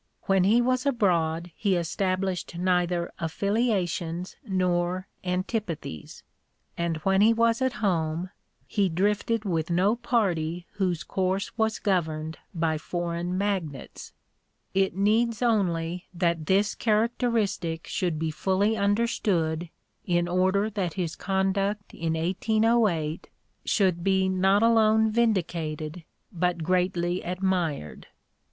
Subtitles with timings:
[0.23, 6.23] When he was abroad he established neither affiliations nor antipathies,
[6.75, 8.31] and when he was at home
[8.65, 14.11] he drifted with no party whose course was governed by foreign magnets.
[14.73, 19.69] It needs only that this characteristic should be fully understood
[20.03, 23.29] in order that his conduct in 1808
[23.65, 28.07] should be not alone vindicated but greatly admired.